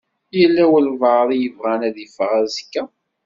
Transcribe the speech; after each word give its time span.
Yella 0.39 0.63
walebɛaḍ 0.71 1.29
i 1.33 1.37
yebɣan 1.39 1.81
ad 1.87 1.97
iffeɣ 2.05 2.31
azekka? 2.41 2.83